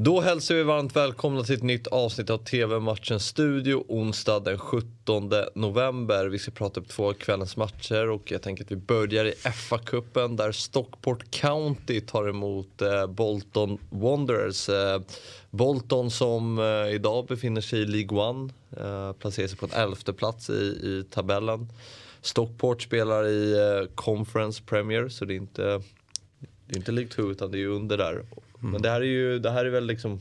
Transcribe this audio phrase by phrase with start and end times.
[0.00, 5.32] Då hälsar vi varmt välkomna till ett nytt avsnitt av TV-matchen Studio onsdag den 17
[5.54, 6.26] november.
[6.26, 9.32] Vi ska prata upp två av kvällens matcher och jag tänker att vi börjar i
[9.32, 14.68] FA-cupen där Stockport County tar emot eh, Bolton Wanderers.
[14.68, 15.00] Eh,
[15.50, 20.12] Bolton som eh, idag befinner sig i League One, eh, placerar sig på en elfte
[20.12, 21.68] plats i, i tabellen.
[22.20, 25.62] Stockport spelar i eh, Conference Premier så det är inte,
[26.66, 28.24] det är inte League 2 utan det är under där.
[28.60, 30.20] Men det här är ju det här är väl liksom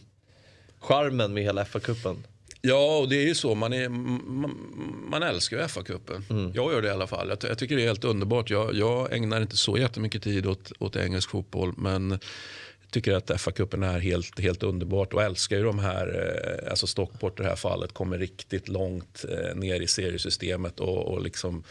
[0.79, 2.15] charmen med hela FA-cupen.
[2.61, 3.55] Ja, och det är ju så.
[3.55, 4.51] Man, är, man,
[5.09, 6.51] man älskar ju FA-cupen.
[6.55, 7.29] Jag gör det i alla fall.
[7.29, 8.49] Jag, jag tycker det är helt underbart.
[8.49, 11.73] Jag, jag ägnar inte så jättemycket tid åt, åt engelsk fotboll.
[11.77, 12.19] Men
[12.91, 16.07] tycker att FA-cupen är helt, helt underbart och älskar ju de här,
[16.63, 21.07] eh, alltså Stockport i det här fallet, kommer riktigt långt eh, ner i seriesystemet och,
[21.07, 21.63] och liksom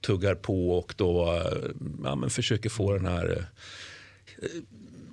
[0.00, 1.70] tuggar på och då eh,
[2.04, 3.46] ja, men försöker få den här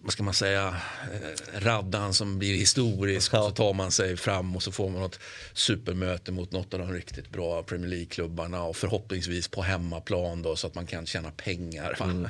[0.03, 0.75] vad ska man säga,
[1.13, 5.02] eh, raddan som blir historisk och så tar man sig fram och så får man
[5.02, 5.20] något
[5.53, 10.67] supermöte mot något av de riktigt bra Premier League-klubbarna och förhoppningsvis på hemmaplan då så
[10.67, 11.97] att man kan tjäna pengar.
[12.02, 12.27] Mm.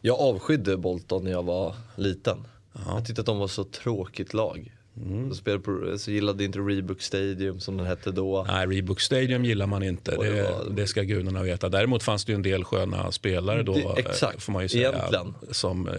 [0.00, 2.46] Jag avskydde Bolton när jag var liten.
[2.86, 4.72] Jag tyckte att de var så tråkigt lag.
[5.06, 5.34] Mm.
[5.34, 8.44] Spelade så gillade inte Reebok Stadium som den hette då.
[8.48, 10.10] Nej, Reebok Stadium gillar man inte.
[10.16, 11.68] Det Det, var- det ska gudarna veta.
[11.68, 13.72] Däremot fanns det ju en del sköna spelare då.
[13.72, 14.88] Det- eh, exakt, får man ju säga.
[14.92, 15.34] egentligen.
[15.50, 15.94] Som, eh,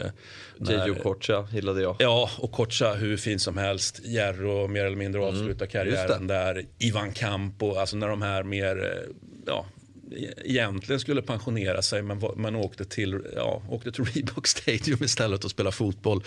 [0.58, 1.96] när- Okocha gillade jag.
[2.00, 4.02] Ja, och Kocha hur fin som helst.
[4.06, 6.66] Jerro mer eller mindre avslutar karriären där.
[6.80, 9.10] Ivan Campo, alltså när de här mer, eh,
[9.48, 9.66] ja,
[10.12, 15.44] e- egentligen skulle pensionera sig men, men åkte, till, ja, åkte till Reebok Stadium istället
[15.46, 16.24] och spela fotboll.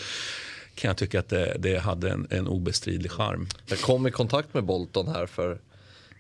[0.75, 3.49] Kan jag tycka att det, det hade en, en obestridlig charm.
[3.67, 5.59] Jag kom i kontakt med Bolton här för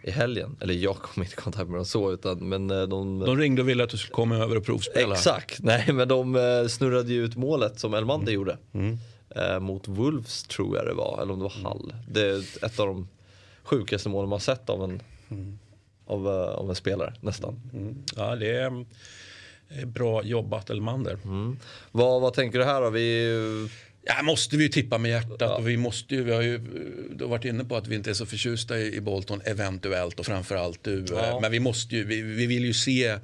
[0.02, 0.56] i helgen.
[0.60, 3.18] Eller jag kom inte i kontakt med dem så utan men eh, de...
[3.18, 5.14] De ringde och ville att du skulle komma över och provspela.
[5.14, 8.34] Exakt, nej men de eh, snurrade ju ut målet som Elmander Mm.
[8.34, 8.58] gjorde.
[9.36, 11.64] Eh, mot Wolves tror jag det var, eller om det var Mm.
[11.64, 11.94] Hall.
[12.08, 13.08] Det är ett av de
[13.62, 15.00] sjukaste målen man sett av en,
[16.06, 17.60] av, eh, av en spelare, nästan.
[17.72, 17.94] Mm.
[18.16, 18.84] Ja, det är,
[19.68, 21.18] är bra jobbat Elmander.
[21.92, 22.90] Vad, vad tänker du här då?
[22.90, 23.68] Vi,
[24.06, 25.58] Ja, måste vi ju tippa med hjärtat.
[25.58, 26.58] Och vi, måste ju, vi har ju
[27.10, 30.20] du har varit inne på att vi inte är så förtjusta i, i Bolton, eventuellt
[30.20, 31.04] och framförallt du.
[31.10, 31.38] Ja.
[31.42, 33.18] Men vi, måste ju, vi, vi vill ju se eh,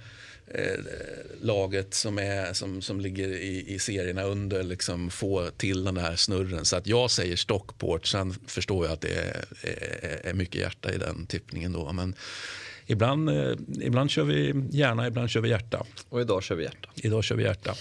[1.42, 6.16] laget som, är, som, som ligger i, i serierna under liksom få till den här
[6.16, 6.64] snurren.
[6.64, 10.92] Så att jag säger Stockport, sen förstår jag att det är, är, är mycket hjärta
[10.92, 11.92] i den tippningen då.
[11.92, 12.14] Men
[12.86, 15.86] ibland, eh, ibland kör vi hjärna, ibland kör vi hjärta.
[16.08, 16.88] och idag kör vi hjärta.
[16.94, 17.74] Idag kör vi hjärta.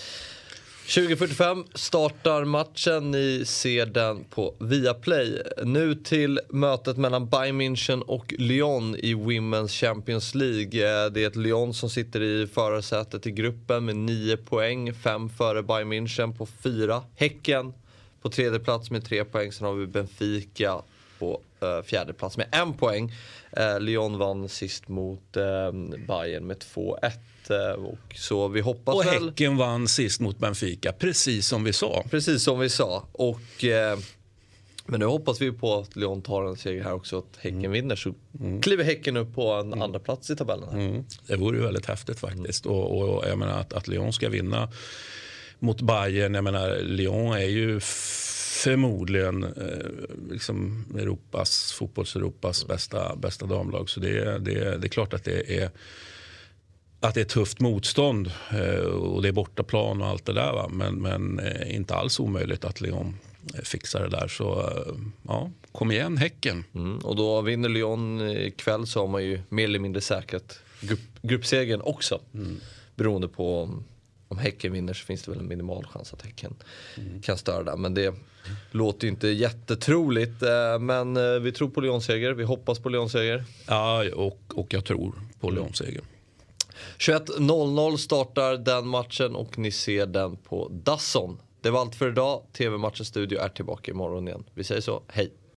[0.89, 3.11] 20.45 startar matchen.
[3.11, 5.41] Ni ser den på Viaplay.
[5.63, 11.03] Nu till mötet mellan Bayern München och Lyon i Women's Champions League.
[11.05, 14.94] Eh, det är ett Lyon som sitter i förarsätet i gruppen med 9 poäng.
[14.94, 17.01] 5 före Bayern München på 4.
[17.16, 17.73] Häcken
[18.22, 19.51] på tredje plats med 3 poäng.
[19.51, 20.81] Sen har vi Benfica
[21.19, 23.13] på eh, fjärde plats med en poäng.
[23.52, 25.72] Eh, Lyon vann sist mot eh,
[26.07, 27.12] Bayern med 2-1.
[27.50, 29.29] Eh, och så vi hoppas Och väl...
[29.29, 32.03] Häcken vann sist mot Benfica, precis som vi sa.
[32.09, 33.08] Precis som vi sa.
[33.12, 33.63] Och,
[34.85, 37.96] men nu hoppas vi på att Lyon tar en seger här också, att Häcken vinner.
[37.96, 38.13] Så
[38.62, 40.69] kliver Häcken upp på en andra plats i tabellen.
[40.69, 40.79] Här.
[40.79, 41.06] Mm.
[41.28, 42.66] Det vore ju väldigt häftigt faktiskt.
[42.66, 44.69] Och, och jag menar att, att Lyon ska vinna
[45.59, 46.34] mot Bayern.
[46.34, 47.79] Jag menar, Lyon är ju
[48.49, 53.89] förmodligen eh, liksom Europas, fotbolls-Europas bästa, bästa damlag.
[53.89, 55.69] Så det, är- det, det är klart att det är
[57.01, 60.51] att det är tufft motstånd eh, och det är bortaplan och allt det där.
[60.53, 60.67] Va?
[60.71, 63.15] Men, men eh, inte alls omöjligt att Lyon
[63.55, 64.27] eh, fixar det där.
[64.27, 64.69] Så
[65.27, 66.63] ja, kom igen Häcken.
[66.75, 66.97] Mm.
[66.97, 71.81] Och då vinner Lyon ikväll så har man ju mer eller mindre säkrat grupp, gruppsegern
[71.81, 72.21] också.
[72.95, 73.69] Beroende på
[74.29, 76.56] om, Häcken vinner så finns det väl en minimal chans att Häcken
[77.22, 77.78] kan störa där.
[77.78, 78.16] Men det
[78.72, 80.44] låter ju inte jättetroligt.
[80.44, 83.44] Eh, Men eh, vi tror på Lyon-seger, vi hoppas på Lyon-seger.
[83.67, 86.01] Ja, och, och jag tror på Lyon-seger.
[86.97, 91.40] 21.00 startar den matchen och ni ser den på Dasson.
[91.61, 92.44] Det var allt för idag.
[92.53, 94.44] TV-matchens studio är tillbaka imorgon igen.
[94.53, 95.34] Vi säger så, hej!